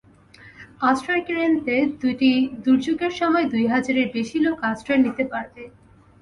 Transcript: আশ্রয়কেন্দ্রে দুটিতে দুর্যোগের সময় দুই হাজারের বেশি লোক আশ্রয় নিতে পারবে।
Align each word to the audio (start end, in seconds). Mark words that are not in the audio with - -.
আশ্রয়কেন্দ্রে 0.81 1.77
দুটিতে 1.93 2.31
দুর্যোগের 2.63 3.13
সময় 3.19 3.45
দুই 3.53 3.65
হাজারের 3.73 4.07
বেশি 4.15 4.37
লোক 4.45 4.57
আশ্রয় 4.71 5.01
নিতে 5.05 5.23
পারবে। 5.31 5.63